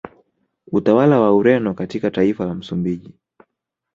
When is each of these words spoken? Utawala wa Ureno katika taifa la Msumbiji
Utawala 0.71 1.19
wa 1.19 1.33
Ureno 1.35 1.73
katika 1.73 2.11
taifa 2.11 2.45
la 2.45 2.53
Msumbiji 2.53 3.13